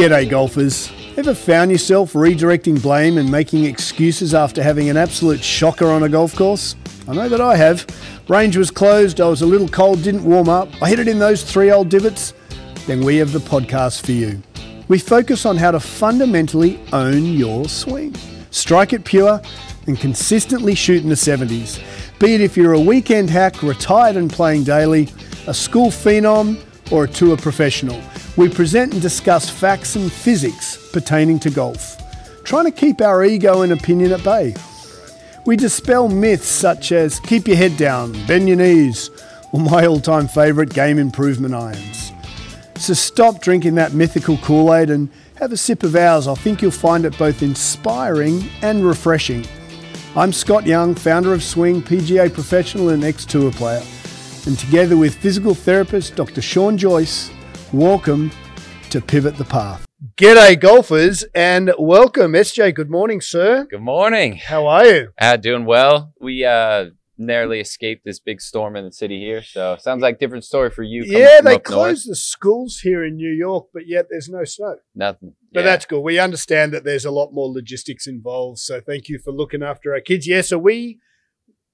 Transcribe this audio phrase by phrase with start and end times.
[0.00, 0.90] G'day, golfers.
[1.18, 6.08] Ever found yourself redirecting blame and making excuses after having an absolute shocker on a
[6.08, 6.74] golf course?
[7.06, 7.86] I know that I have.
[8.26, 11.18] Range was closed, I was a little cold, didn't warm up, I hit it in
[11.18, 12.32] those three old divots.
[12.86, 14.42] Then we have the podcast for you.
[14.88, 18.14] We focus on how to fundamentally own your swing,
[18.50, 19.42] strike it pure,
[19.86, 21.78] and consistently shoot in the 70s.
[22.18, 25.10] Be it if you're a weekend hack, retired and playing daily,
[25.46, 26.58] a school phenom,
[26.90, 28.00] or a tour professional.
[28.40, 31.98] We present and discuss facts and physics pertaining to golf,
[32.42, 34.54] trying to keep our ego and opinion at bay.
[35.44, 39.10] We dispel myths such as keep your head down, bend your knees,
[39.52, 42.12] or my all time favourite game improvement irons.
[42.76, 46.26] So stop drinking that mythical Kool Aid and have a sip of ours.
[46.26, 49.46] I think you'll find it both inspiring and refreshing.
[50.16, 53.82] I'm Scott Young, founder of Swing, PGA professional and ex tour player.
[54.46, 56.40] And together with physical therapist Dr.
[56.40, 57.30] Sean Joyce,
[57.72, 58.30] welcome
[58.90, 59.86] to Pivot the Path.
[60.16, 62.32] G'day, golfers, and welcome.
[62.32, 63.66] SJ, good morning, sir.
[63.70, 64.36] Good morning.
[64.36, 65.08] How are you?
[65.18, 66.12] Uh, doing well.
[66.20, 66.86] We uh,
[67.18, 70.82] narrowly escaped this big storm in the city here, so sounds like different story for
[70.82, 71.04] you.
[71.04, 71.64] Yeah, they up north.
[71.64, 74.76] closed the schools here in New York, but yet there's no snow.
[74.94, 75.34] Nothing.
[75.52, 75.66] But Yeah.
[75.66, 76.00] that's good.
[76.00, 78.58] We understand that there's a lot more logistics involved.
[78.60, 80.26] So thank you for looking after our kids.
[80.26, 80.98] Yeah, so we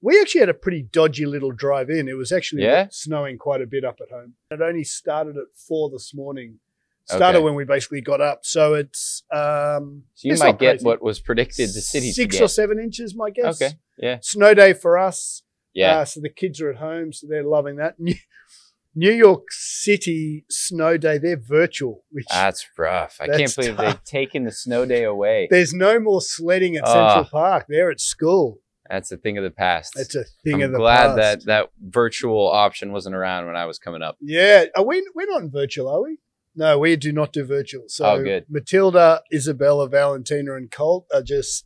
[0.01, 2.07] we actually had a pretty dodgy little drive in.
[2.07, 2.87] It was actually Yeah?
[2.91, 4.33] snowing quite a bit up at home.
[4.51, 6.59] It only started at four this morning.
[7.05, 7.45] Started Okay.
[7.45, 8.41] when we basically got up.
[8.43, 10.85] So it's um so you it's might get crazy.
[10.85, 13.61] what was predicted the city six or seven inches, my guess.
[13.61, 13.75] Okay.
[13.97, 14.17] Yeah.
[14.21, 15.41] Snow day for us.
[15.73, 15.99] Yeah.
[15.99, 17.95] Uh, so the kids are at home, so they're loving that.
[17.99, 23.17] New, York City snow day, they're virtual, which that's rough.
[23.21, 23.85] I That's can't believe tough.
[23.85, 25.47] they've taken the snow day away.
[25.51, 26.93] there's no more sledding at Ah.
[26.93, 27.65] Central Park.
[27.69, 28.59] They're at school.
[28.89, 29.93] That's a thing of the past.
[29.97, 30.79] It's a thing I'm of the past.
[30.79, 31.17] glad past.
[31.17, 34.17] that that virtual option wasn't around when I was coming up.
[34.21, 36.17] Yeah, are we we're not in virtual, are we?
[36.55, 37.83] No, we do not do virtual.
[37.87, 38.45] So Oh, good.
[38.49, 41.65] Matilda, Isabella, Valentina, and Colt are just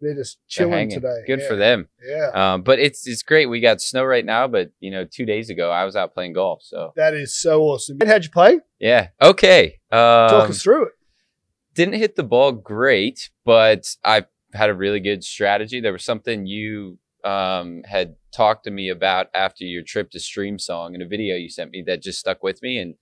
[0.00, 1.22] they're just They're chilling today.
[1.26, 1.88] Good Yeah, for them.
[2.04, 3.46] Yeah, Um, but it's it's great.
[3.46, 6.32] We got snow right now, but you know, two days ago I was out playing
[6.32, 6.60] golf.
[6.64, 7.98] So that is so awesome.
[8.04, 8.60] How'd you play?
[8.80, 9.08] yeah.
[9.20, 9.78] Okay.
[9.92, 10.92] Talk Um, us through it.
[11.74, 15.80] didn't hit the ball great, but I had a really good strategy.
[15.80, 20.94] There was something you um, had talked to me about after your trip to Streamsong
[20.94, 22.94] in a video you sent me that just stuck with me, and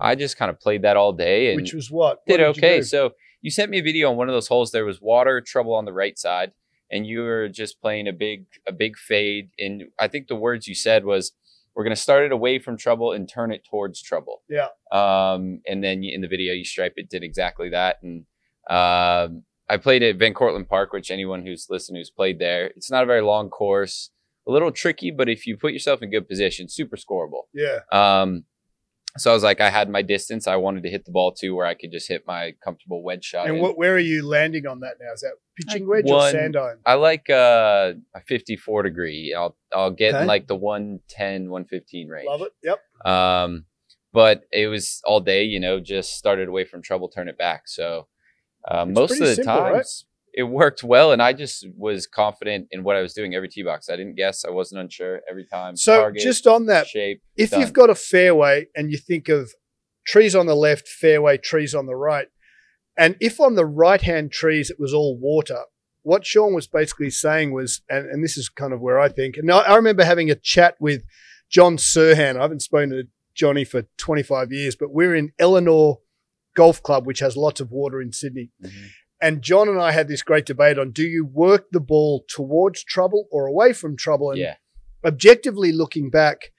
[0.00, 2.20] I just kind of played that all day and Which was what?
[2.24, 2.78] What did you okay.
[2.78, 2.82] do?
[2.82, 3.12] So
[3.42, 4.70] you sent me a video on one of those holes.
[4.70, 6.52] There was water trouble on the right side,
[6.90, 9.50] and you were just playing a big a big fade.
[9.58, 11.32] And I think the words you said was,
[11.74, 14.68] "We're going to start it away from trouble and turn it towards trouble." Yeah.
[14.90, 18.02] Um, and then in the video you stripe it did exactly that.
[18.02, 18.24] And
[18.68, 22.90] um, I played at Van Cortlandt Park, which anyone who's listened who's played there, it's
[22.90, 24.10] not a very long course,
[24.48, 27.44] a little tricky, but if you put yourself in good position, super scoreable.
[27.54, 28.44] yeah, Um,
[29.18, 30.46] so I was like, I had my distance.
[30.46, 33.24] I wanted to hit the ball too, where I could just hit my comfortable wedge
[33.24, 33.48] shot.
[33.48, 35.12] and what, where are you landing on that now?
[35.12, 36.78] Is that pitching Like wedge or sand iron?
[36.86, 39.34] I like uh, a 54 degree.
[39.36, 40.22] I'll I'll get Okay.
[40.22, 42.26] in like the 110, 115 range.
[42.28, 42.52] Love it.
[42.62, 42.80] Yep.
[43.04, 43.64] Um,
[44.12, 47.62] but it was all day, you know, just started away from trouble, turn it back.
[47.66, 48.06] So
[48.68, 49.72] uh, most of the simple, right?
[49.74, 53.48] times it worked well, and I just was confident in what I was doing every
[53.48, 53.88] tee box.
[53.88, 54.44] I didn't guess.
[54.44, 55.76] I wasn't unsure every time.
[55.76, 57.22] So Target, just on that, shape.
[57.36, 57.60] if done.
[57.60, 59.52] you've got a fairway and you think of
[60.06, 62.28] trees on the left, fairway, trees on the right,
[62.96, 65.64] and if on the right hand trees it was all water,
[66.02, 69.36] what Sean was basically saying was, and, and this is kind of where I think,
[69.36, 71.02] and I, I remember having a chat with
[71.48, 72.36] John Serhan.
[72.36, 73.04] I haven't spoken to
[73.34, 75.98] Johnny for 25 years, but we're in Eleanor
[76.54, 78.50] Golf Club, which has lots of water in Sydney.
[78.62, 78.90] Mhm.
[79.22, 82.82] And John and I had this great debate on do you work the ball towards
[82.82, 84.30] trouble or away from trouble?
[84.30, 84.56] And yeah,
[85.04, 86.52] objectively looking back,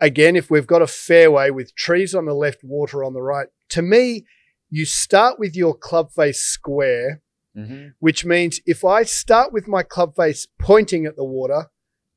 [0.00, 3.48] again, if we've got a fairway with trees on the left, water on the right,
[3.70, 4.26] to me,
[4.70, 7.22] you start with your club face square,
[7.54, 11.70] hmm which means if I start with my club face pointing at the water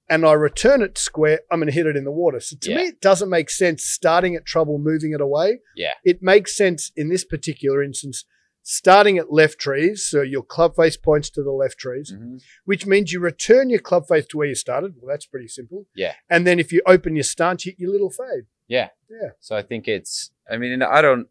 [0.09, 2.39] and I return it square, I'm going to hit it in the water.
[2.39, 2.77] So to Yeah.
[2.77, 5.59] me, it doesn't make sense starting at trouble, moving it away.
[5.75, 5.93] Yeah.
[6.03, 8.25] It makes sense in this particular instance,
[8.63, 10.05] starting at left trees.
[10.09, 13.79] So your club face points to the left trees hmm which means you return your
[13.79, 14.93] club face to where you started.
[14.97, 15.85] Well, that's pretty simple.
[15.95, 16.13] Yeah.
[16.29, 18.45] And then if you open your stance, you hit your little fade.
[18.67, 18.89] Yeah.
[19.09, 19.29] Yeah.
[19.39, 21.27] So I think it's, I mean, I don't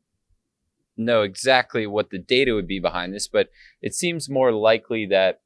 [0.96, 3.50] know exactly what the data would be behind this, but
[3.82, 5.40] it seems more likely that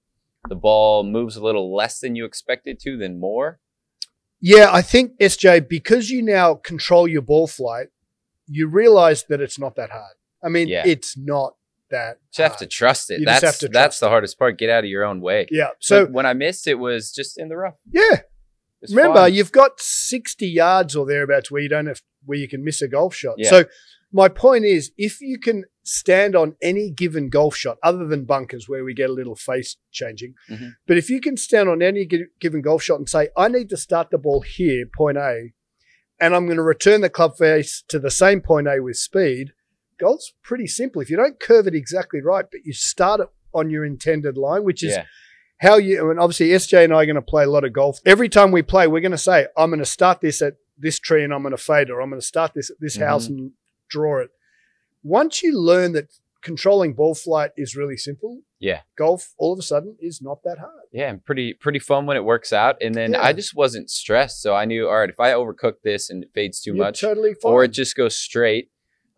[0.49, 3.59] the ball moves a little less than you expect it to than more.
[4.41, 7.89] Yeah, I think SJ, because you now control your ball flight,
[8.47, 10.15] you realize that it's not that hard.
[10.43, 10.83] I mean, Yeah.
[10.87, 11.57] it's not
[11.91, 12.19] that.
[12.39, 13.21] You have to trust it.
[13.21, 14.57] You that's to that's trust the hardest part.
[14.59, 15.47] Get out of your own way.
[15.51, 15.69] Yeah.
[15.81, 17.75] So So when I missed, it was just in the rough.
[17.93, 18.21] yeah,
[18.89, 19.35] remember fine.
[19.35, 22.89] you've got sixty yards or thereabouts where you don't have where you can miss a
[22.89, 23.35] golf shot.
[23.37, 23.51] Yeah.
[23.51, 23.65] So
[24.13, 28.69] my point is, if you can stand on any given golf shot, other than bunkers
[28.69, 30.73] where we get a little face changing, Mhm.
[30.87, 33.69] but if you can stand on any gi- given golf shot and say, I need
[33.71, 35.53] to start the ball here, point A,
[36.21, 39.53] and I'm going to return the club face to the same point A with speed,
[39.99, 41.03] golf's pretty simple.
[41.03, 44.63] If you don't curve it exactly right, but you start it on your intended line,
[44.65, 45.05] which is yeah.
[45.59, 47.99] how you and obviously SJ and I are going to play a lot of golf.
[48.07, 50.99] Every time we play, we're going to say, I'm going to start this at this
[50.99, 53.27] tree and I'm going to fade, or I'm going to start this at this house
[53.27, 53.51] and
[53.89, 54.31] draw it.
[55.03, 56.09] Once you learn that
[56.43, 58.81] controlling ball flight is really simple, Yeah.
[58.97, 60.85] golf all of a sudden is not that hard.
[60.93, 62.77] Yeah, and pretty pretty fun when it works out.
[62.81, 63.23] And then Yeah.
[63.23, 66.31] I just wasn't stressed, so I knew, all right, if I overcook this and it
[66.35, 67.53] fades too You're much, totally fine.
[67.53, 68.71] or it just goes straight,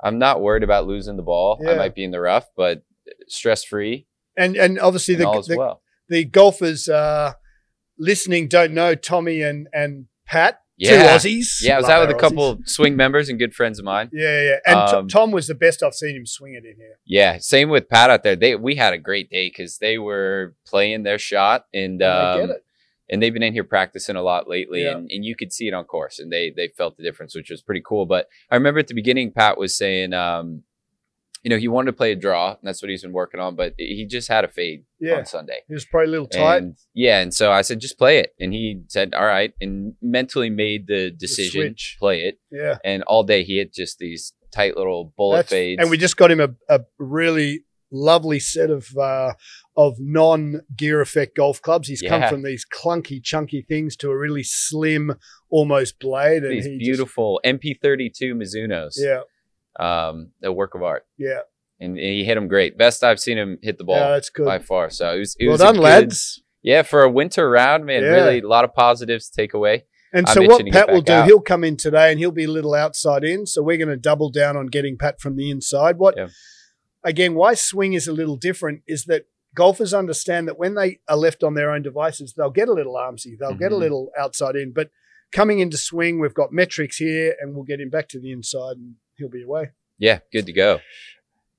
[0.02, 1.60] I'm not worried about losing the ball.
[1.68, 2.82] I might be in the rough, but
[3.28, 4.06] stress free
[4.36, 5.82] and and obviously and the, the, well.
[6.08, 7.34] the golfers uh,
[7.98, 11.16] listening don't know Tommy and and Pat, Yeah.
[11.18, 11.62] two Aussies.
[11.62, 13.84] Yeah, I was Love out with a our couple swing members and good friends of
[13.84, 14.10] mine.
[14.12, 16.76] Yeah, yeah, and T- Um, Tom was the best I've seen him swing it in
[16.76, 16.98] here.
[17.06, 18.36] Yeah, same with Pat out there.
[18.36, 22.44] They we had a great day because they were playing their shot and I get
[22.44, 22.64] um, it.
[23.10, 24.96] and they've been in here practicing a lot lately Yeah.
[24.96, 27.50] and, and you could see it on course and they they felt the difference which
[27.50, 30.62] was pretty cool but i remember at the beginning pat was saying um
[31.42, 33.56] you know he wanted to play a draw and that's what he's been working on
[33.56, 36.58] but he just had a fade Yeah, on sunday he was probably a little tight.
[36.58, 39.94] and yeah and so i said just play it and he said all right and
[40.00, 41.96] mentally made the decision switch.
[41.98, 42.78] play it yeah.
[42.84, 46.16] and all day he had just these tight little bullet That's- fades And we just
[46.16, 49.32] got him a, a really lovely set of uh,
[49.76, 51.88] of non gear effect golf clubs.
[51.88, 55.14] He's come from these clunky, chunky things to a really slim,
[55.50, 56.42] almost blade.
[56.44, 59.20] And these he just- mp32 mizunos yeah,
[59.78, 61.40] um a work of art yeah,
[61.80, 64.10] and he hit him great best i've seen him hit the ball yeah.
[64.10, 64.44] That's good.
[64.46, 64.90] by far.
[64.90, 66.42] So it was, it well was done, good- lads.
[66.64, 68.10] Yeah, for a winter round, man, Yeah.
[68.10, 69.84] really a lot of positives to take away.
[70.12, 71.26] And I'm so what Pat will do, out.
[71.26, 73.46] he'll come in today and he'll be a little outside in.
[73.46, 75.98] So we're going to double down on getting Pat from the inside.
[75.98, 76.28] What Yeah.
[77.04, 77.34] again?
[77.34, 79.24] Why swing is a little different is that
[79.56, 82.94] golfers understand that when they are left on their own devices, they'll get a little
[82.94, 83.80] armsy, they'll get a Mhm.
[83.80, 84.72] little outside in.
[84.72, 84.90] But
[85.32, 88.76] coming into swing, we've got metrics here, and we'll get him back to the inside,
[88.76, 89.70] and he'll be away.
[89.98, 90.80] Yeah, good to go.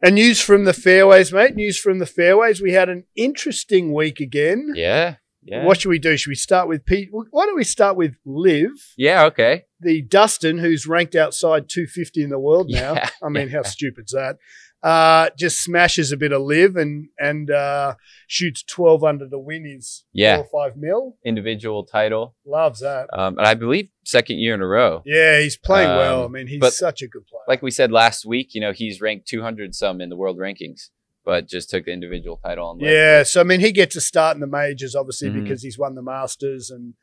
[0.01, 1.55] And news from the fairways, mate.
[1.55, 2.61] News from the fairways.
[2.61, 4.73] We had an interesting week again.
[4.75, 5.15] Yeah,
[5.45, 6.17] yeah, What should we do?
[6.17, 7.09] Should we start with Pete?
[7.11, 8.71] Why don't we start with Liv?
[8.97, 9.25] yeah.
[9.25, 9.63] Okay.
[9.79, 12.93] the Dustin, who's ranked outside 250 in the world now.
[12.95, 13.57] Yeah, I mean, yeah.
[13.57, 14.37] how stupid's that?
[14.83, 17.95] Uh, just smashes a bit of live and and uh,
[18.27, 20.35] shoots 12 under to win his Yeah.
[20.35, 21.15] four or five mil.
[21.23, 23.07] Individual title, Loves that.
[23.17, 25.01] um, and I believe second year in a row.
[25.05, 26.23] Yeah, he's playing well.
[26.23, 27.43] I Um, mean, he's but such a good player.
[27.47, 30.89] Like we said last week, you know, he's ranked 200 some in the world rankings,
[31.23, 32.79] but just took the individual title on.
[32.81, 35.43] yeah, so I mean, he gets a start in the majors, obviously, Mhm.
[35.43, 36.69] because he's won the Masters.
[36.69, 36.95] And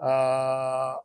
[0.00, 0.96] uh,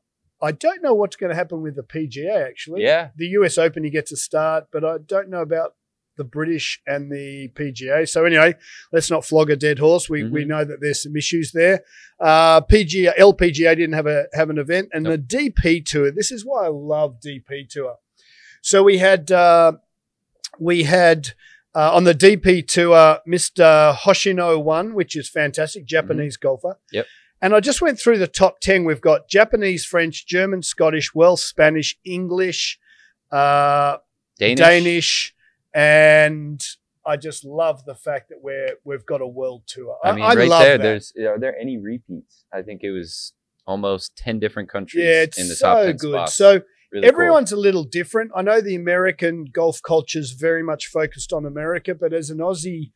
[0.41, 2.83] I don't know what's going to happen with the PGA, actually.
[2.83, 5.73] yeah, the US Open he gets a start, but I don't know about
[6.19, 8.07] the British and the PGA.
[8.07, 8.53] So anyway,
[8.93, 10.07] let's not flog a dead horse.
[10.07, 10.47] We we Mhm.
[10.47, 11.83] know that there's some issues there.
[12.19, 16.11] Uh, PGA LPGA didn't have a have an event, and the DP tour.
[16.11, 17.95] This is why I love DP tour.
[18.61, 19.73] So we had uh,
[20.59, 21.31] we had.
[21.75, 23.93] Uh, on the DP tour, Mr.
[23.95, 26.79] Hoshino won, which is fantastic, Japanese golfer.
[26.91, 27.05] Yep.
[27.43, 28.85] And I just went through the top 10.
[28.85, 32.79] We've got Japanese, French, German, Scottish, Welsh, Spanish, English,
[33.31, 33.97] uh,
[34.39, 34.57] Danish.
[34.59, 35.35] Danish.
[35.73, 36.63] And
[37.05, 39.97] I just love the fact that we're we've got a world tour.
[40.03, 40.77] I mean, right love there.
[40.77, 40.83] that.
[40.83, 42.45] There's are there any repeats?
[42.53, 43.33] I think it was
[43.65, 46.11] almost 10 different countries yeah, it's in the so top 10 good.
[46.13, 46.35] spots.
[46.35, 46.61] So
[46.91, 47.13] Really cool.
[47.13, 48.31] everyone's a little different.
[48.35, 52.39] I know the American golf culture is very much focused on America, but as an
[52.39, 52.93] Aussie,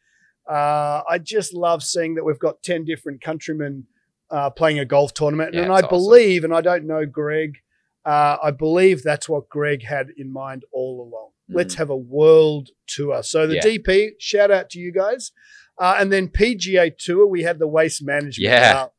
[0.50, 3.86] uh, I just love seeing that we've got ten different countrymen
[4.32, 5.90] uh, playing a golf tournament, Yeah, and I awesome.
[5.90, 7.60] believe, and I don't know Greg,
[8.04, 11.30] uh, I believe that's what Greg had in mind all along.
[11.50, 13.22] Let's have a world tour.
[13.24, 13.56] So the.
[13.56, 13.62] Yeah.
[13.62, 15.32] DP, shout out to you guys.
[15.80, 18.38] Uh, and then PGA Tour, we had the waste management.
[18.38, 18.74] Yeah.
[18.74, 18.92] Now,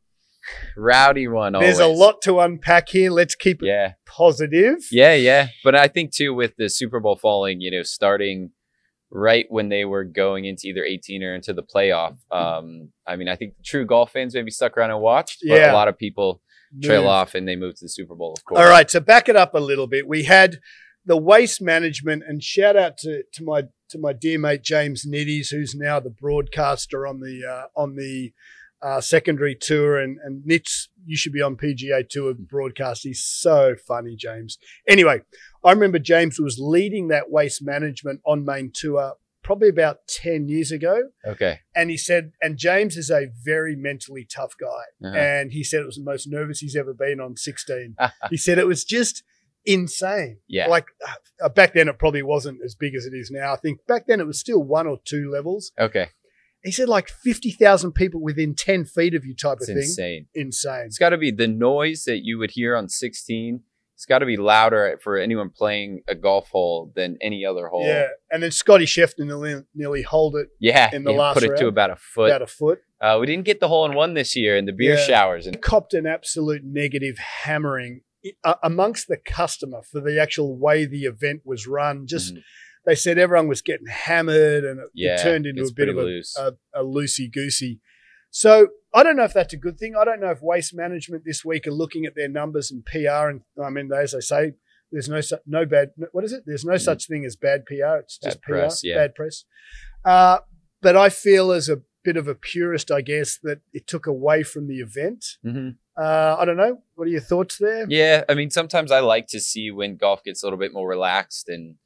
[0.77, 1.53] Rowdy one.
[1.55, 1.99] there's always.
[1.99, 3.11] a lot to unpack here.
[3.11, 3.93] Let's keep it Yeah.
[4.07, 4.79] positive.
[4.91, 5.49] Yeah, yeah.
[5.63, 8.51] But I think too with the Super Bowl falling, you know, starting
[9.11, 12.17] right when they were going into either 18 or into the playoff.
[12.33, 15.73] Um, I mean, I think true golf fans maybe stuck around and watched, but Yeah.
[15.73, 16.43] a lot of people
[16.83, 17.09] trail Move.
[17.11, 18.59] off and they move to the Super Bowl, of course.
[18.59, 20.59] All right, to back it up a little bit, we had
[21.07, 25.49] the waste management, and shout out to, to my to my dear mate James Nitties,
[25.51, 28.33] who's now the broadcaster on the uh, on the
[28.83, 33.03] uh, secondary tour, and and Nitz, you should be on PGA Tour broadcast.
[33.03, 34.59] He's so funny, James.
[34.89, 35.21] Anyway,
[35.65, 40.73] I remember James was leading that waste management on main tour probably about ten years
[40.73, 41.59] ago, Okay.
[41.77, 45.15] and he said, and James is a very mentally tough guy Uh-huh.
[45.15, 47.95] and he said it was the most nervous he's ever been on 16.
[48.31, 49.23] he said it was just
[49.65, 50.39] insane.
[50.49, 50.67] Yeah.
[50.69, 50.87] Like
[51.43, 53.53] uh, back then, it probably wasn't as big as it is now.
[53.53, 55.73] I think back then it was still one or two levels.
[55.79, 56.09] Okay.
[56.63, 59.83] He said like 50,000 people within 10 feet of you type It's of thing.
[59.83, 60.27] insane.
[60.35, 60.85] Insane.
[60.87, 63.61] It's got to be the noise that you would hear on 16.
[63.97, 67.87] It's got to be louder for anyone playing a golf hole than any other hole.
[67.87, 68.09] Yeah.
[68.31, 70.89] And then Scotty Scheffler nearly, nearly hold it Yeah.
[70.93, 72.31] In the he last put it to about a foot.
[72.31, 72.81] about a foot.
[73.01, 75.07] uh, we didn't get the hole in one this year in the beer Yeah.
[75.07, 75.47] showers.
[75.47, 78.01] And copped an absolute negative hammering
[78.45, 82.07] uh, amongst the customer for the actual way the event was run.
[82.07, 82.43] Just Mhm.
[82.87, 86.03] they said everyone was getting hammered and it, it turned into a bit of a,
[86.03, 86.37] loose.
[86.39, 87.81] a, a loosey goosey.
[88.31, 89.95] So I don't know if that's a good thing.
[89.97, 93.29] I don't know if waste management this week are looking at their numbers and PR.
[93.29, 94.53] And I mean, as they say,
[94.91, 95.91] there's no su- no bad.
[96.13, 96.43] What is it?
[96.47, 96.81] There's no Mhm.
[96.81, 97.99] such thing as bad PR.
[97.99, 98.95] It's just Bad PR, press, yeah.
[98.97, 99.45] bad press.
[100.05, 100.39] Uh,
[100.83, 104.43] but I feel as a bit of a purist, I guess, that it took away
[104.43, 105.25] from the event.
[105.45, 105.77] Mhm.
[105.97, 106.83] Uh, I don't know.
[106.97, 107.87] What are your thoughts there?
[107.89, 110.89] Yeah, I mean, sometimes I like to see when golf gets a little bit more
[110.89, 111.77] relaxed and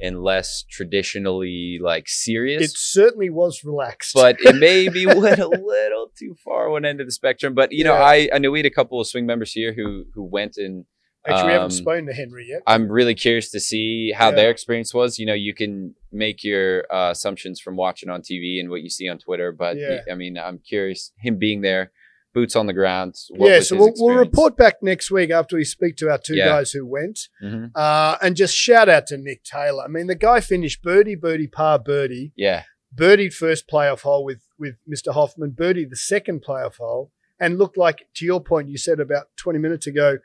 [0.00, 0.64] and less
[1.12, 2.62] traditionally like serious.
[2.62, 4.14] It certainly was relaxed.
[4.14, 7.54] but it maybe went a little too far one end of the spectrum.
[7.54, 8.02] But you know, Yeah.
[8.04, 10.84] I I know we had a couple of swing members here who who went and
[11.26, 12.62] actually, we haven't um, spoken to Henry yet.
[12.66, 14.36] I'm really curious to see how Yeah.
[14.36, 15.18] their experience was.
[15.18, 18.90] You know, you can make your uh, assumptions from watching on TV and what you
[18.90, 20.00] see on Twitter, but Yeah.
[20.10, 21.90] I mean, I'm curious him being there,
[22.38, 23.14] boots on the ground.
[23.30, 26.46] Yeah, so we'll, we'll report back next week after we speak to our two Yeah.
[26.46, 27.18] guys who went.
[27.42, 27.70] Mhm.
[27.74, 29.84] Uh, and just shout out to Nick Taylor.
[29.84, 32.32] I mean, the guy finished birdie, birdie, par, birdie.
[32.36, 32.62] Yeah,
[32.94, 35.12] Birdied first playoff hole with with Mr.
[35.12, 35.50] Hoffman.
[35.52, 39.58] Birdied the second playoff hole, and looked like to your point you said about twenty
[39.58, 40.18] minutes ago,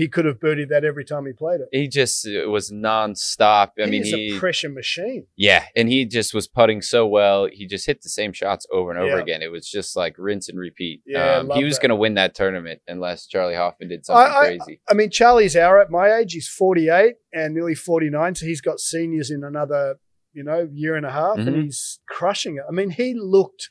[0.00, 1.68] he could have birdied that every time he played it.
[1.72, 3.70] he just uh, was nonstop.
[3.78, 5.26] I he mean, he's a pressure machine.
[5.36, 7.48] Yeah, and he just was putting so well.
[7.50, 9.22] He just hit the same shots over and over Yeah.
[9.22, 9.42] again.
[9.42, 11.02] It was just like rinse and repeat.
[11.06, 14.56] Yeah, um, he was going to win that tournament unless Charley Hoffman did something I-
[14.58, 14.80] crazy.
[14.88, 16.32] I mean, Charley's our at my age.
[16.32, 18.34] He's 48 and nearly 49.
[18.36, 19.96] So he's got seniors in another,
[20.32, 21.62] you know, year and a half and Mhm.
[21.64, 22.62] he's crushing it.
[22.68, 23.70] I mean, he looked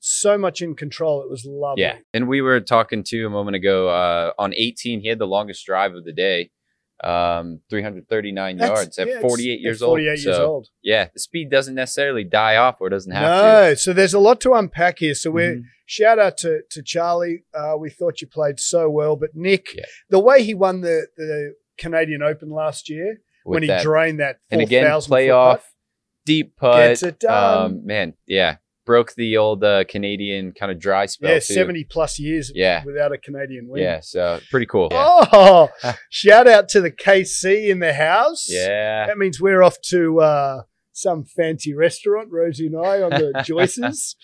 [0.00, 1.22] so much in control.
[1.22, 1.82] It was lovely.
[1.82, 5.00] Yeah, and we were talking to a moment ago uh, on 18.
[5.00, 6.50] He had the longest drive of the day,
[7.02, 10.18] um, 339 That's- yards at yeah, it's- 48 at years 48 old.
[10.18, 10.68] years So old.
[10.82, 13.68] yeah, the speed doesn't necessarily die off or doesn't have to.
[13.68, 13.74] No.
[13.74, 15.14] So there's a lot to unpack here.
[15.14, 15.62] So we're, Mhm.
[15.86, 17.44] shout out to, to Charley.
[17.54, 19.16] Uh, we thought you played so well.
[19.16, 19.84] But Nick, Yeah.
[20.10, 23.82] the way he won the, the Canadian Open last year, With when he that.
[23.82, 25.64] drained that and again 4,000 foot playoff putt,
[26.24, 26.76] deep putt.
[26.88, 27.64] Gets it done.
[27.72, 31.30] Um, man, yeah, broke the old uh, Canadian kind of dry spell.
[31.32, 31.52] yeah, too.
[31.54, 32.82] 70 plus years Yeah.
[32.84, 33.82] without a Canadian win.
[33.82, 34.88] Yeah, so pretty cool.
[34.92, 35.68] Oh,
[36.10, 38.46] shout out to the KC in the house.
[38.48, 39.06] Yeah.
[39.06, 40.62] That means we're off to uh,
[40.92, 44.14] some fancy restaurant, Rosie and I, on the Joyces.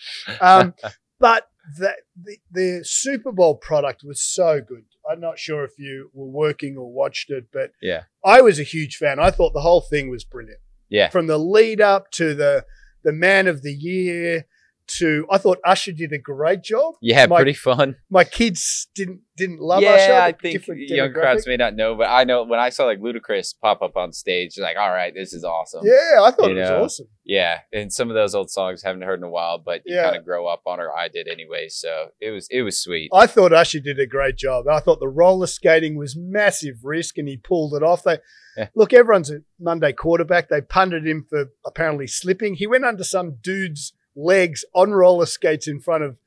[0.41, 0.73] Um,
[1.19, 4.85] but the, the, the Super Bowl product was so good.
[5.09, 8.03] I'm not sure if you were working or watched it, but Yeah.
[8.23, 9.19] I was a huge fan.
[9.19, 10.59] I thought the whole thing was brilliant.
[10.89, 11.09] Yeah.
[11.09, 12.65] From the lead up to the
[13.03, 14.45] the man of the year
[14.85, 16.95] to I thought Usher did a great job.
[17.01, 17.95] Yeah, My- pretty fun.
[18.09, 20.13] My kids didn't didn't love yeah, Usher.
[20.13, 23.55] I think young crowds may not know, but I know when I saw like Ludacris
[23.59, 25.81] pop up on stage, like, all right, this is awesome.
[25.85, 27.07] Yeah, I thought You it was awesome.
[27.25, 29.95] Yeah, and some of those old songs I haven't heard in a while, but you
[29.95, 30.03] Yeah.
[30.03, 31.67] kind of grow up on, or I did anyway.
[31.69, 33.09] So it was it was sweet.
[33.13, 34.67] I thought Usher did a great job.
[34.67, 38.03] I thought the roller skating was massive risk and he pulled it off.
[38.03, 38.17] They
[38.57, 38.67] Yeah.
[38.75, 40.49] look, everyone's a Monday quarterback.
[40.49, 42.53] They punted him for apparently slipping.
[42.55, 46.17] He went under some dude's legs on roller skates in front of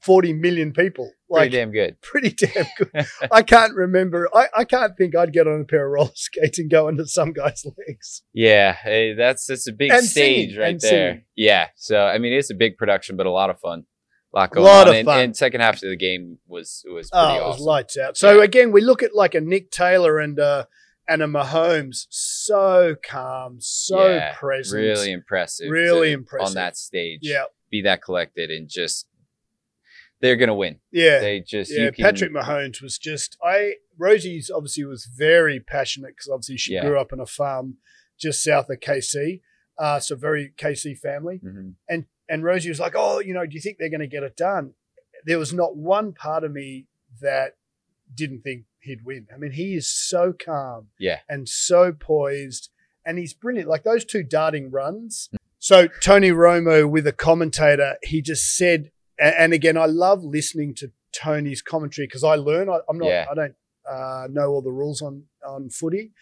[0.00, 1.10] 40 million people.
[1.28, 2.00] Like Pretty damn good.
[2.00, 3.06] pretty damn good.
[3.32, 4.28] I can't remember.
[4.32, 7.04] I, I can't think I'd get on a pair of roller skates and go under
[7.06, 8.22] some guy's legs.
[8.32, 10.90] Yeah, hey, that's that's a big And stage singing, right there.
[11.10, 11.24] singing.
[11.34, 13.86] Yeah, so I mean, it's a big production, but a lot of fun.
[14.34, 14.88] A lot going Lot on.
[14.88, 15.20] of and, fun.
[15.24, 17.64] and second half of the game was was pretty Oh, it was awesome.
[17.66, 18.16] lights out.
[18.16, 18.44] So Yeah.
[18.44, 20.66] again, we look at like a Nick Taylor and uh
[21.08, 25.70] and a Mahomes, so calm, so Yeah, present, really impressive.
[25.70, 26.48] Really to- impressive.
[26.48, 27.20] on that stage.
[27.22, 29.06] Yeah, be that collected and just
[30.20, 30.80] they're gonna win.
[30.90, 31.84] yeah, They just yeah.
[31.86, 33.36] you can, Patrick Mahomes was just.
[33.42, 36.82] I Rosie's obviously was very passionate because obviously she Yeah.
[36.86, 37.78] grew up on a farm
[38.18, 39.42] just south of KC,
[39.78, 41.40] uh, so very KC family.
[41.44, 41.74] Mhm.
[42.28, 44.36] And Rosie was like, "Oh, you know, do you think they're going to get it
[44.36, 44.74] done?"
[45.26, 46.88] There was not one part of me
[47.20, 47.56] that
[48.12, 49.26] didn't think he'd win.
[49.32, 51.20] I mean, he is so calm, Yeah.
[51.28, 52.70] and so poised,
[53.04, 53.68] and he's brilliant.
[53.68, 55.28] Like those two darting runs.
[55.58, 60.92] So Tony Romo with a commentator, he just said, and again, I love listening to
[61.12, 62.68] Tony's commentary because I learn.
[62.68, 63.26] I, I'm not, Yeah.
[63.30, 63.54] I don't
[63.88, 66.12] uh, know all the rules on on footy.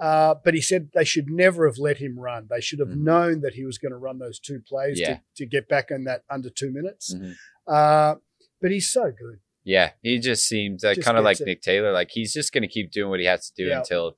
[0.00, 2.46] Uh, but he said they should never have let him run.
[2.50, 3.02] They should have Mhm.
[3.02, 5.14] known that he was going to run those two plays Yeah.
[5.14, 7.14] to, to get back in that under two minutes.
[7.14, 7.34] Mhm.
[7.66, 8.16] Uh,
[8.60, 9.38] but he's so good.
[9.64, 11.46] Yeah, he just seems Just kind of like it.
[11.46, 11.90] Nick Taylor.
[11.92, 13.78] Like he's just going to keep doing what he has to do Yeah.
[13.78, 14.16] until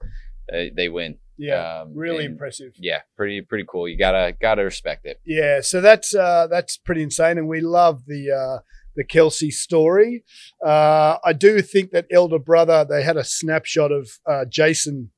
[0.53, 1.19] uh, they win.
[1.39, 2.73] Yeah, Um, really impressive.
[2.79, 3.87] Yeah, pretty pretty cool.
[3.87, 5.21] You gotta gotta respect it.
[5.27, 8.59] Yeah, so that's uh, that's pretty insane, and we love the uh,
[8.97, 10.25] the Kelce story.
[10.65, 12.87] Uh, I do think that elder brother.
[12.89, 15.11] They had a snapshot of uh, Jason,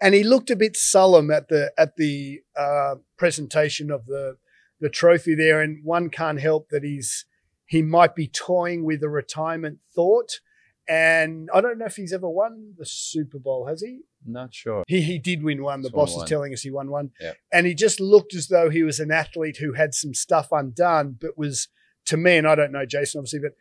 [0.00, 4.38] and he looked a bit solemn at the at the uh, presentation of the
[4.80, 7.26] the trophy there, and one can't help that he's
[7.72, 10.40] he might be toying with a retirement thought.
[10.88, 14.00] And I don't know if he's ever won the Super Bowl, has he?
[14.26, 14.82] Not sure.
[14.88, 15.80] He he did win one.
[15.80, 17.10] The He's boss is telling us he won one.
[17.20, 17.36] Yep.
[17.52, 21.16] And he just looked as though he was an athlete who had some stuff undone,
[21.20, 21.68] but was
[22.06, 23.52] to me, and I don't know Jason obviously, but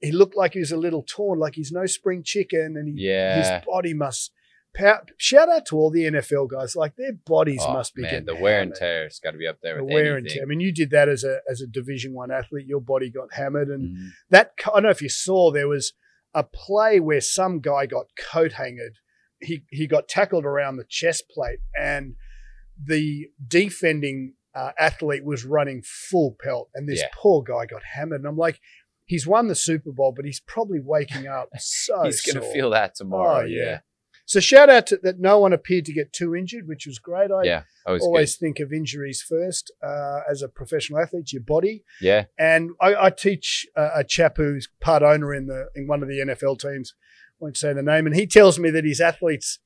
[0.00, 3.06] he looked like he was a little torn, like he's no spring chicken, and he,
[3.08, 3.38] Yeah.
[3.56, 4.30] his body must.
[4.74, 8.10] Pow- shout out to all the NFL guys, like their bodies Oh, must be man,
[8.10, 10.42] getting the wear and tear's got to be up there The with wear and tear.
[10.42, 12.66] I mean, you did that as a as a Division One athlete.
[12.66, 14.08] Your body got hammered, and Mhm.
[14.30, 15.94] that I don't know if you saw there was
[16.34, 18.96] a play where some guy got coat hangered.
[19.40, 22.14] He he got tackled around the chest plate, and
[22.82, 27.08] the defending uh, athlete was running full pelt, and this Yeah.
[27.14, 28.20] poor guy got hammered.
[28.20, 28.60] And I'm like,
[29.04, 32.02] he's won the Super Bowl, but he's probably waking up so.
[32.04, 33.42] He's gonna feel that tomorrow.
[33.42, 33.62] Oh, yeah.
[33.64, 33.78] yeah,
[34.28, 35.18] So shout out to that.
[35.18, 37.30] No one appeared to get too injured, which was great.
[37.30, 37.62] I yeah.
[37.86, 41.82] Always, always think of injuries first uh, as a professional athlete, your body.
[41.98, 46.02] Yeah, And I, I teach a, a chap who's part owner in the in one
[46.02, 46.94] of the NFL teams.
[47.40, 49.60] Won't say the name, and he tells me that his athletes,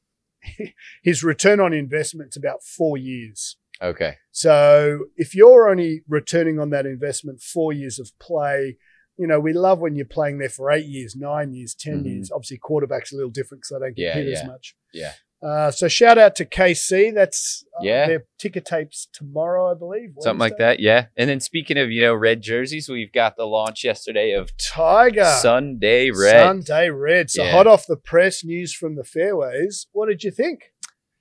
[1.02, 3.56] his return on investment's about four years.
[3.80, 4.18] okay.
[4.30, 8.76] So if you're only returning on that investment four years of play,
[9.18, 12.06] you know we love when you're playing there for eight years, nine years, 10 Mhm.
[12.06, 12.30] years.
[12.32, 14.74] Obviously, quarterbacks a little different because they don't get Yeah, hit as yeah, much.
[14.92, 15.12] yeah.
[15.42, 17.10] Uh, so shout out to KC.
[17.12, 18.06] That's uh, Yeah.
[18.06, 20.10] Their ticker tapes tomorrow, I believe.
[20.20, 20.78] Something like that.
[20.78, 21.06] Yeah.
[21.16, 25.24] And then speaking of you know red jerseys, we've got the launch yesterday of Tiger.
[25.24, 26.30] Sunday Red.
[26.46, 27.28] Sunday Red.
[27.30, 27.50] So Yeah.
[27.50, 29.88] hot off the press news from the fairways.
[29.92, 30.71] What did you think?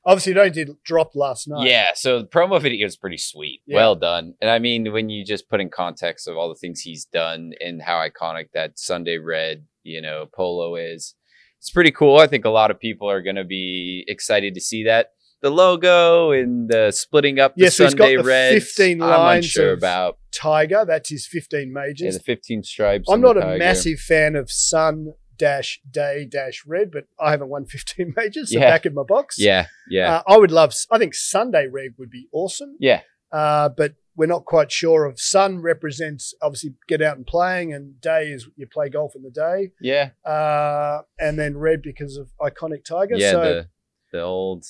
[0.03, 1.67] Obviously, it only did drop last night.
[1.67, 3.61] Yeah, so the promo video is pretty sweet.
[3.67, 3.77] Yeah.
[3.77, 4.33] Well done.
[4.41, 7.51] And I mean, when you just put in context of all the things he's done
[7.59, 11.15] and how iconic that Sunday red, you know, polo is,
[11.59, 12.17] it's pretty cool.
[12.17, 15.11] I think a lot of people are going to be excited to see that.
[15.41, 18.53] The logo and the splitting up the Yes, so he's got Sunday the red.
[18.53, 20.83] 15 I'm lines unsure of about Tiger.
[20.87, 22.17] That's his 15 yeah, majors.
[22.17, 23.09] the 15 stripes.
[23.09, 23.59] I'm not a tiger.
[23.59, 25.13] massive fan of Sun
[25.45, 28.51] dash Day dash Red, but I haven't won 15 majors.
[28.53, 28.69] So Yeah.
[28.73, 29.35] back in my box.
[29.39, 32.75] Yeah, yeah, Uh, I would love, I think Sunday Red would be awesome.
[32.79, 33.01] yeah,
[33.31, 37.99] Uh, but we're not quite sure of Sun represents obviously get out and playing, and
[38.01, 39.71] Day is you play golf in the day.
[39.91, 43.15] yeah, uh, and then red because of iconic tiger.
[43.17, 43.31] yeah.
[43.31, 43.67] so the
[44.11, 44.63] the old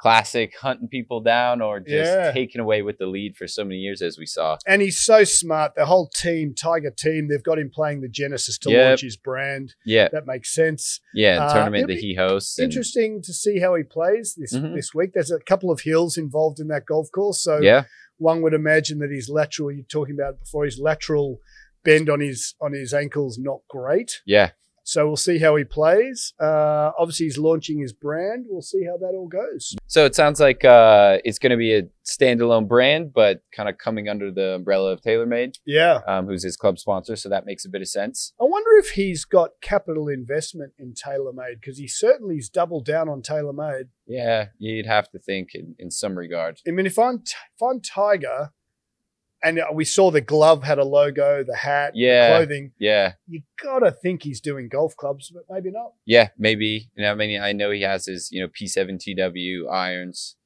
[0.00, 2.32] classic hunting people down or just Yeah.
[2.32, 4.56] taking away with the lead for so many years as we saw.
[4.66, 5.74] and he's so smart.
[5.76, 8.86] The whole team, Tiger team, they've got him playing the Genesis to Yep.
[8.88, 9.74] launch his brand.
[9.84, 11.00] Yeah, That makes sense.
[11.14, 11.36] yeah.
[11.36, 12.58] The Uh, tournament that he hosts.
[12.58, 14.74] and- Interesting to see how he plays this Mhm.
[14.74, 15.12] this week.
[15.12, 17.84] There's a couple of hills involved in that golf course, so yeah,
[18.16, 19.70] one would imagine that his lateral.
[19.70, 21.40] You're talking about before his lateral
[21.84, 24.20] bend on his on his ankles not great.
[24.26, 24.50] yeah.
[24.90, 26.34] So we'll see how he plays.
[26.40, 28.46] Uh, obviously, he's launching his brand.
[28.48, 29.76] We'll see how that all goes.
[29.86, 33.78] So it sounds like uh, it's going to be a standalone brand, but kind of
[33.78, 36.00] coming under the umbrella of TaylorMade, Yeah.
[36.08, 37.14] um, who's his club sponsor.
[37.14, 38.32] So that makes a bit of sense.
[38.40, 43.08] I wonder if he's got capital investment in TaylorMade because he certainly has doubled down
[43.08, 43.90] on TaylorMade.
[44.08, 46.58] Yeah, you'd have to think in, in some regard.
[46.66, 48.50] I mean, if I'm if I'm Tiger,
[49.42, 52.28] and we saw the glove had a logo, the hat, Yeah.
[52.30, 55.92] the clothing, Yeah, you gotta think he's doing golf clubs, but maybe not.
[56.06, 56.90] yeah, maybe.
[56.96, 60.36] You know, I mean, I know he has his you know P7 TW irons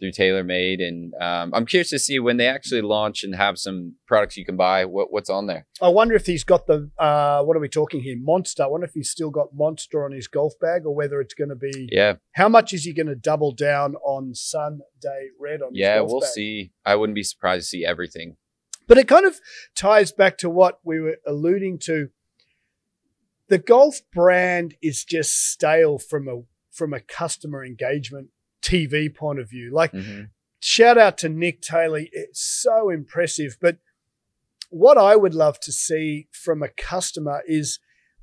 [0.00, 3.94] through TaylorMade, and um, I'm curious to see when they actually launch and have some
[4.08, 4.84] products you can buy.
[4.84, 5.66] What what's on there?
[5.80, 8.16] I wonder if he's got the uh, what are we talking here?
[8.20, 8.64] Monster.
[8.64, 11.50] I wonder if he's still got Monster on his golf bag, or whether it's going
[11.50, 11.88] to be.
[11.92, 15.68] Yeah, How much is he going to double down on Sunday Red on?
[15.70, 16.30] his yeah, we'll bag?
[16.30, 16.72] see.
[16.84, 18.36] I wouldn't be surprised to see everything.
[18.86, 19.40] But it kind of
[19.74, 22.10] ties back to what we were alluding to.
[23.48, 28.28] The golf brand is just stale from a from a customer engagement
[28.62, 29.70] TV point of view.
[29.72, 30.30] Like Mhm.
[30.58, 33.56] shout out to Nick Taylor, it's so impressive.
[33.60, 33.78] But
[34.70, 37.78] what I would love to see from a customer is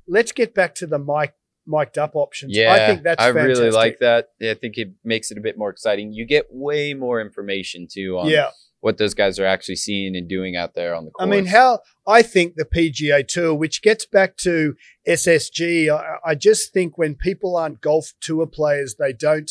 [0.06, 1.32] let's get back to the mic
[1.64, 2.54] mic'd up options.
[2.56, 3.74] Yeah, I think that's I really fantastic.
[3.74, 4.30] like that.
[4.40, 6.12] Yeah, I think it makes it a bit more exciting.
[6.12, 8.50] You get way more information too on Yeah.
[8.82, 11.26] What those guys are actually seeing and doing out there on the course.
[11.26, 14.74] I mean, how I think the PGA Tour, which gets back to
[15.08, 19.50] SSG, I, I just think when people aren't golf tour players, they don't.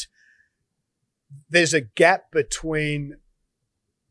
[1.49, 3.15] There's a gap between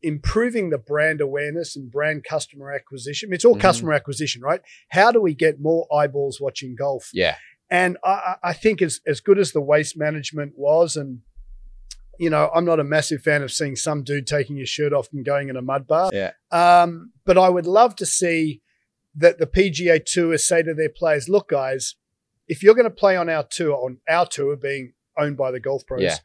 [0.01, 3.31] improving the brand awareness and brand customer acquisition.
[3.31, 3.61] It's all Mhm.
[3.61, 4.61] customer acquisition, right?
[4.89, 7.11] How do we get more eyeballs watching golf?
[7.13, 7.35] Yeah.
[7.69, 11.19] And I, I I think as as good as the waste management was, and
[12.21, 15.09] you know, I'm not a massive fan of seeing some dude taking his shirt off
[15.11, 16.11] and going in a mud bath.
[16.13, 16.31] Yeah.
[16.51, 18.61] Um, but I would love to see
[19.15, 21.95] that the PGA Tour say to their players, "Look, guys,
[22.47, 25.59] if you're going to play on our tour, on our tour being owned by the
[25.59, 26.17] golf pros." Yeah.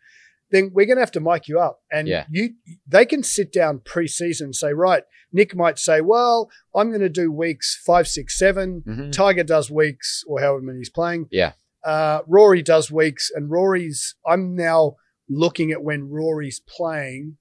[0.50, 2.26] Then we're going to have to mic you up, and Yeah.
[2.30, 2.50] you
[2.86, 7.08] they can sit down pre-season and say, right, Nick might say, well, I'm going to
[7.08, 8.82] do weeks five, six, seven.
[8.86, 9.10] Mhm.
[9.12, 11.26] Tiger does weeks or however many he's playing.
[11.32, 11.52] Yeah.
[11.82, 14.14] Uh, Rory does weeks, and Rory's.
[14.26, 14.96] I'm now
[15.28, 17.36] looking at when Rory's playing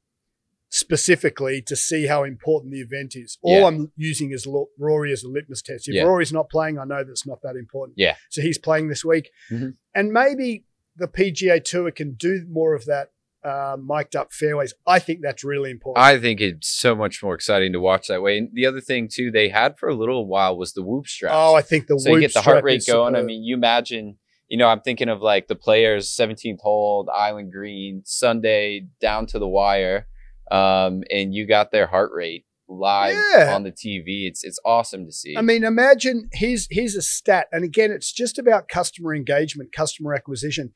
[0.69, 3.38] specifically to see how important the event is.
[3.41, 3.67] All Yeah.
[3.67, 5.88] I'm using is Lo- Rory as a litmus test.
[5.88, 6.04] If Yeah.
[6.04, 7.98] Rory's not playing, I know that's not that important.
[7.98, 8.15] Yeah.
[8.30, 9.76] So he's playing this week, Mhm.
[9.93, 10.65] and maybe
[10.98, 13.12] the PGA Tour can do more of that.
[13.43, 14.74] Uh, mic'd up fairways.
[14.88, 16.04] I think that's really important.
[16.04, 18.39] I think it's so much more exciting to watch that way.
[18.39, 21.36] And the other thing too, they had for a little while was the whoop straps.
[21.38, 23.15] oh, I think the so you get the heart rate going.
[23.15, 27.51] I mean, you imagine, you know, I'm thinking of like the players 17th hole, Island
[27.51, 30.08] Green, Sunday down to the wire,
[30.51, 33.53] um, and you got their heart rate live Yeah.
[33.55, 34.27] on the TV.
[34.27, 35.36] It's it's awesome to see.
[35.38, 40.13] I mean, imagine here's here's a stat, and again, it's just about customer engagement, customer
[40.13, 40.73] acquisition.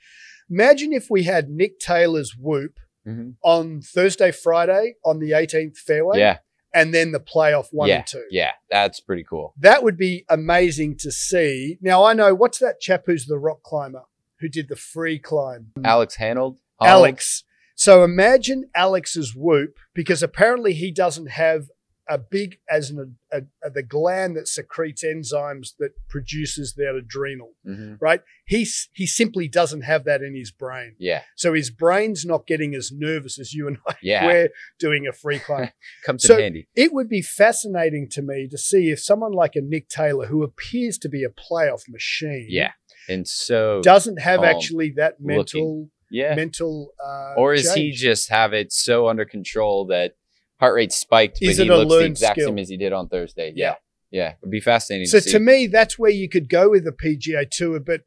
[0.50, 2.78] Imagine if we had Nick Taylor's whoop
[3.08, 3.36] Mhm.
[3.44, 6.40] on Thursday, Friday on the 18th fairway, yeah,
[6.74, 8.26] and then the playoff one yeah, and two.
[8.30, 9.54] yeah, that's pretty cool.
[9.58, 11.78] That would be amazing to see.
[11.82, 14.04] Now I know what's that chap who's the rock climber
[14.40, 17.44] who did the free climb, Alex Honnold, Alex.
[17.76, 21.70] So imagine Alex's whoop because apparently he doesn't have
[22.10, 27.52] a big as an a, a, the gland that secretes enzymes that produces that adrenal.
[27.64, 28.22] hmm right?
[28.46, 32.74] He he simply doesn't have that in his brain, Yeah, so his brain's not getting
[32.74, 35.70] as nervous as you and I yeah, were doing a free climb.
[36.06, 36.68] comes So- in handy.
[36.76, 40.44] it would be fascinating to me to see if someone like a Nick Taylor, who
[40.44, 42.72] appears to be a playoff machine, Yeah,
[43.08, 46.92] and so doesn't have actually that mental yeah, mental.
[47.06, 50.14] Uh, or is he just have it so under control that
[50.60, 52.50] heart rate spiked, but Is he it a looks the exact skill?
[52.50, 53.54] same as he did on Thursday?
[53.56, 53.76] Yeah.
[54.12, 55.08] Yeah, yeah, it'd be fascinating.
[55.08, 55.32] So to, see.
[55.32, 57.80] to me, that's where you could go with the PGA Tour.
[57.80, 58.02] But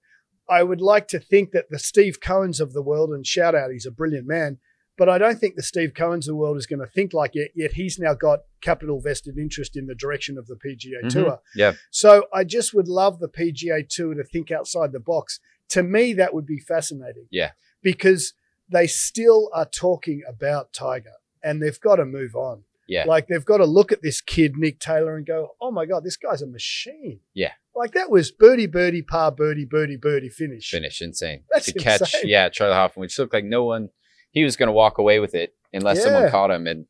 [0.48, 3.70] I would like to think that the Steve Cohens of the world, and shout out,
[3.70, 4.58] he's a brilliant man.
[4.98, 7.30] But I don't think the Steve Cohens of the world is going to think like
[7.34, 7.52] it.
[7.54, 11.10] Yet he's now got capital vested interest in the direction of the PGA Mhm.
[11.12, 11.40] Tour.
[11.56, 11.72] Yeah.
[11.90, 15.40] So I just would love the PGA Tour to think outside the box.
[15.70, 17.26] To me, that would be fascinating.
[17.30, 17.52] Yeah.
[17.82, 18.34] Because
[18.70, 22.62] they still are talking about Tiger, and they've got to move on.
[22.88, 23.04] Yeah.
[23.04, 26.04] Like they've got to look at this kid, Nick Taylor, and go, oh my God,
[26.04, 27.20] this guy's a machine.
[27.32, 27.52] Yeah.
[27.74, 30.68] Like that was birdie, birdie, par, birdie, birdie, birdie finish.
[30.70, 32.14] finish insane That's to catch.
[32.24, 33.88] Yeah, Charley Hoffman, which looked like no one.
[34.32, 36.86] He was going to walk away with it unless someone caught him, and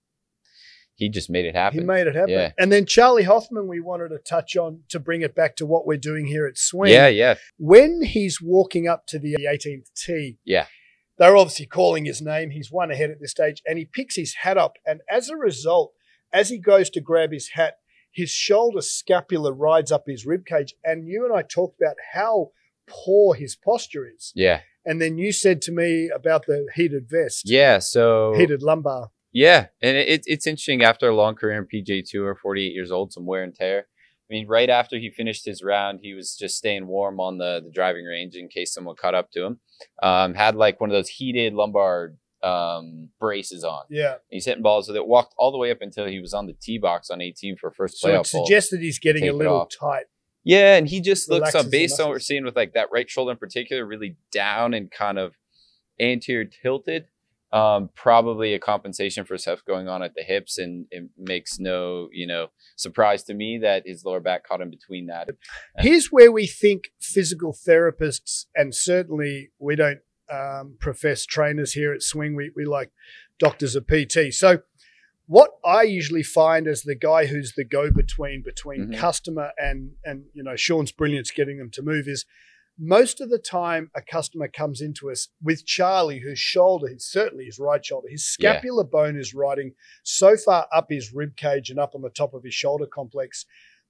[0.95, 1.81] he just made it happen.
[1.81, 2.31] He made it happen.
[2.31, 2.53] Yeah.
[2.59, 5.87] And then Charley Hoffman, we wanted to touch on to bring it back to what
[5.87, 6.93] we're doing here at Swing.
[6.93, 10.67] yeah, yeah, When he's walking up to the 18th tee, Yeah.
[11.23, 12.51] They're obviously calling his name.
[12.51, 14.73] He's one ahead at this stage, and he picks his hat up.
[14.85, 15.93] And as a result,
[16.33, 17.75] as he goes to grab his hat,
[18.11, 20.75] his shoulder scapula rides up his rib cage.
[20.83, 22.51] And you and I talked about how
[22.89, 24.33] poor his posture is.
[24.35, 27.79] yeah, And then you said to me about the heated vest, yeah.
[27.79, 29.13] So heated lumbar.
[29.31, 33.13] Yeah, and it, it's interesting after a long career in PGA Tour, 48 years old,
[33.13, 33.87] some wear and tear.
[34.33, 37.61] I mean, right after he finished his round, he was just staying warm on the,
[37.63, 39.61] the driving range in case someone caught up to him.
[40.03, 43.83] Um, had like one of those heated lumbar um, braces on.
[43.91, 44.17] Yeah.
[44.31, 45.07] He's hitting balls with it.
[45.07, 47.71] Walked all the way up until he was on the tee box on 18 for
[47.71, 50.05] first So it playoff suggests that he's getting a little tight.
[50.45, 52.89] Yeah, and he just looks Relaxes the based on what we're seeing with like that
[52.91, 55.35] right shoulder in particular, really down and kind of
[56.01, 57.05] anterior tilted.
[57.53, 62.09] Um, probably a compensation for stuff going on at the hips, and it makes no,
[62.11, 65.29] you know, surprise to me that his lower back caught in between that.
[65.77, 69.99] Here's where we think physical therapists, and certainly we don't
[70.33, 72.35] um, profess trainers here at Swing.
[72.35, 72.91] We, we like
[73.39, 74.33] doctors of PT.
[74.33, 74.63] So,
[75.27, 78.97] what I usually find as the guy who's the go between between Mhm.
[78.97, 82.25] customer and and you know Sean's brilliance getting them to move is
[82.79, 87.45] most of the time a customer comes into us with Charley, whose shoulder, his, certainly
[87.45, 88.53] his right shoulder, his Yeah.
[88.55, 92.35] scapular bone is riding so far up his rib cage and up on the top
[92.35, 93.45] of his shoulder complex.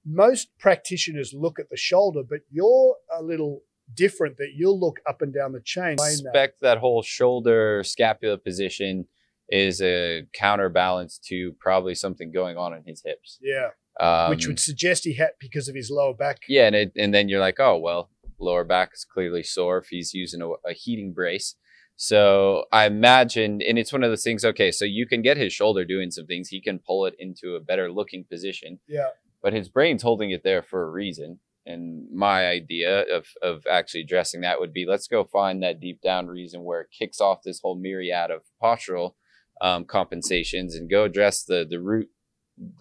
[0.05, 3.61] Most practitioners look at the shoulder, but you're a little
[3.93, 5.93] different that you'll look up and down the chain.
[5.99, 6.11] I that.
[6.25, 9.07] Expect that whole shoulder scapula position
[9.49, 13.39] is a counterbalance to probably something going on in his hips.
[13.41, 13.69] Yeah,
[13.99, 16.39] Um, which would suggest he had because of his lower back.
[16.47, 18.09] Yeah, and it, and then you're like, oh well,
[18.43, 21.55] lower back is clearly sore if he's using a, a heating brace.
[21.95, 24.43] So I imagine, and it's one of those things.
[24.43, 26.49] Okay, so you can get his shoulder doing some things.
[26.49, 28.79] He can pull it into a better looking position.
[28.87, 29.09] Yeah.
[29.41, 31.39] But his brain's holding it there for a reason.
[31.65, 36.01] And my idea of of actually addressing that would be let's go find that deep
[36.01, 39.13] down reason where it kicks off this whole myriad of postural
[39.61, 42.09] um, compensations and go address the the root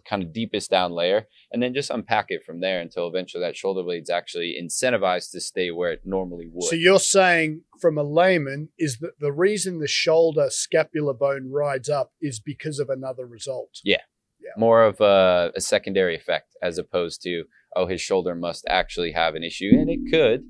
[0.08, 3.56] kind of deepest down layer and then just unpack it from there until eventually that
[3.56, 6.68] shoulder blade's actually incentivized to stay where it normally would.
[6.68, 11.88] So you're saying from a layman is that the reason the shoulder scapular bone rides
[11.88, 13.80] up is because of another result.
[13.82, 14.02] Yeah.
[14.40, 14.50] yeah.
[14.56, 19.34] More of a, a secondary effect as opposed to, oh, his shoulder must actually have
[19.34, 19.70] an issue.
[19.72, 20.44] And it could,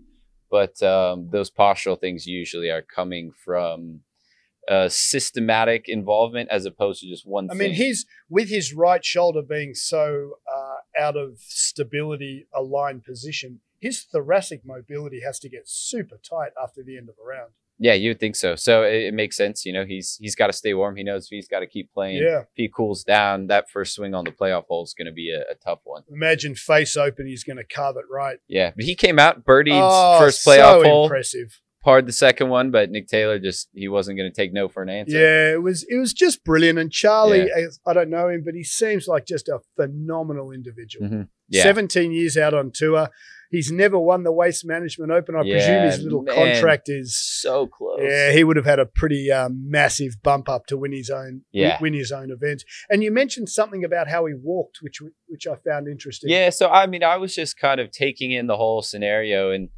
[0.50, 4.00] but um, those postural things usually are coming from
[4.68, 7.48] uh, systematic involvement as opposed to just one.
[7.50, 7.58] I thing.
[7.58, 13.60] mean, he's with his right shoulder being so uh, out of stability, aligned position.
[13.80, 17.52] His thoracic mobility has to get super tight after the end of a round.
[17.78, 18.54] Yeah, you would think so.
[18.54, 19.66] So it, it makes sense.
[19.66, 20.94] You know, he's he's got to stay warm.
[20.94, 22.22] He knows he's got to keep playing.
[22.22, 22.42] Yeah.
[22.42, 25.32] If he cools down, that first swing on the playoff hole is going to be
[25.32, 26.04] a, a, tough one.
[26.08, 28.38] Imagine face open, he's going to carve it right.
[28.46, 31.04] Yeah, but he came out birdied oh, first playoff so hole.
[31.06, 34.68] Impressive parred the second one, but Nick Taylor just he wasn't going to take no
[34.68, 35.16] for an answer.
[35.16, 36.78] Yeah, it was it was just brilliant.
[36.78, 37.66] And Charley, yeah.
[37.86, 41.06] I don't know him, but he seems like just a phenomenal individual.
[41.06, 41.22] Mm-hmm.
[41.48, 41.64] Yeah.
[41.64, 43.10] 17 years out on tour.
[43.50, 45.36] He's never won the Waste Management Open.
[45.36, 48.00] I yeah, presume his little man, contract is so close.
[48.00, 51.42] Yeah, he would have had a pretty um, massive bump up to win his own
[51.52, 51.76] yeah.
[51.78, 52.64] win his own event.
[52.88, 56.30] And you mentioned something about how he walked, which which I found interesting.
[56.30, 59.68] Yeah, so I mean, I was just kind of taking in the whole scenario and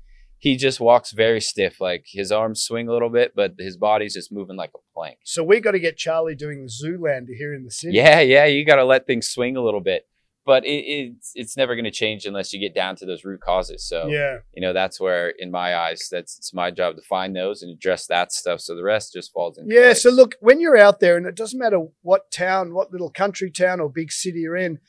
[0.44, 1.80] he just walks very stiff.
[1.80, 5.20] Like his arms swing a little bit, but his body's just moving like a plank.
[5.24, 7.96] So we got to get Charley doing Zoolander here in the city.
[7.96, 10.06] Yeah, yeah, you got to let things swing a little bit.
[10.44, 13.40] But it, it's it's never going to change unless you get down to those root
[13.40, 13.88] causes.
[13.88, 17.34] So yeah, you know that's where, in my eyes, that's it's my job to find
[17.34, 18.60] those and address that stuff.
[18.60, 19.66] So the rest just falls in.
[19.66, 19.84] Yeah.
[19.84, 20.02] Place.
[20.02, 23.50] So look, when you're out there, and it doesn't matter what town, what little country
[23.50, 24.80] town or big city you're in,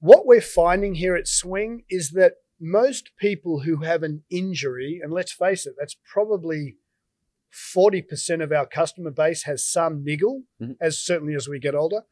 [0.00, 5.12] what we're finding here at Swing is that most people who have an injury, and
[5.12, 6.76] let's face it, that's probably
[7.74, 10.72] 40% of our customer base has some niggle, mm-hmm.
[10.80, 12.02] as certainly as we get older.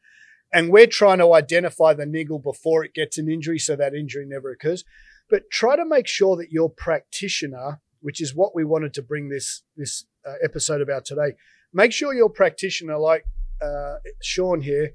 [0.51, 4.25] And we're trying to identify the niggle before it gets an injury so that injury
[4.27, 4.83] never occurs.
[5.29, 9.29] But try to make sure that your practitioner, which is what we wanted to bring
[9.29, 11.35] this, this uh, episode about today,
[11.71, 13.25] make sure your practitioner, like
[13.61, 14.93] uh, Sean here,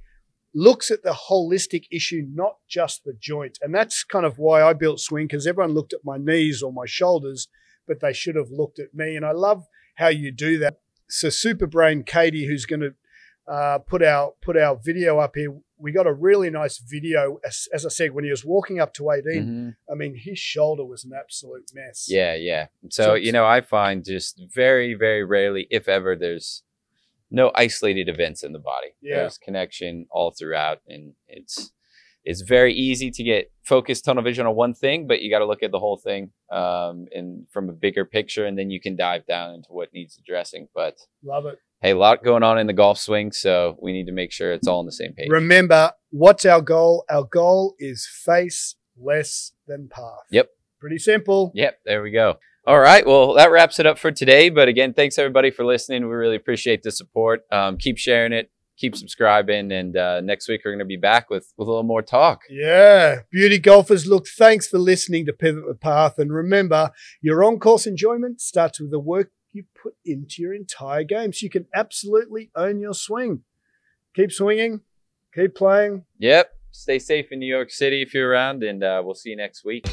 [0.55, 3.59] looks at the holistic issue, not just the joint.
[3.61, 6.73] And that's kind of why I built Swing, because everyone looked at my knees or
[6.73, 7.49] my shoulders,
[7.87, 9.17] but they should have looked at me.
[9.17, 10.79] And I love how you do that.
[11.09, 12.95] So Super Brain Katie, who's going to
[13.47, 15.55] uh, put our put our video up here.
[15.77, 17.39] We got a really nice video.
[17.45, 19.93] As, as I said, when he was walking up to 18, mm-hmm.
[19.93, 22.07] I mean, his shoulder was an absolute mess.
[22.09, 22.69] Yeah, yeah.
[22.89, 26.63] So, so you know, I find just very, very rarely, if ever, there's
[27.35, 28.95] no isolated events in the body.
[29.03, 29.17] Yeah.
[29.17, 31.73] There's connection all throughout, and it's
[32.25, 35.47] it's very easy to get focused tunnel vision on one thing, but you got to
[35.47, 38.97] look at the whole thing um, and from a bigger picture, and then you can
[38.97, 40.69] dive down into what needs addressing.
[40.75, 41.59] But love it.
[41.83, 44.53] Hey, a lot going on in the golf swing, so we need to make sure
[44.53, 45.29] it's all on the same page.
[45.29, 47.05] Remember, what's our goal?
[47.11, 50.25] Our goal is face less than path.
[50.31, 50.49] Yep.
[50.81, 51.53] Pretty simple.
[51.55, 51.81] Yep.
[51.85, 52.39] There we go.
[52.67, 53.07] All right.
[53.07, 54.49] Well, that wraps it up for today.
[54.49, 56.09] But again, thanks everybody for listening.
[56.09, 57.43] We really appreciate the support.
[57.53, 61.29] Um, keep sharing it, keep subscribing, and uh, next week we're going to be back
[61.29, 62.41] with with a little more talk.
[62.49, 64.07] Yeah, beauty golfers.
[64.07, 68.81] Look, thanks for listening to Pivot the Path, and remember, your on course enjoyment starts
[68.81, 72.95] with the work you put into your entire game, so you can absolutely own your
[72.95, 73.43] swing.
[74.17, 74.81] Keep swinging,
[75.35, 76.05] keep playing.
[76.19, 76.51] Yep.
[76.71, 79.65] Stay safe in New York City if you're around, and uh, we'll see you next
[79.67, 79.87] week.